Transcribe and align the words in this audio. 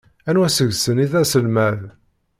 Anwa 0.29 0.47
seg-wen 0.55 1.03
i 1.03 1.07
d 1.11 1.13
aselmad. 1.21 1.79